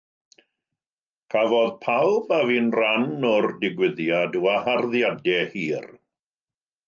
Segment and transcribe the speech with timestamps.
[1.33, 5.87] Cafodd pawb a fu'n rhan o'r digwyddiad waharddiadau hir.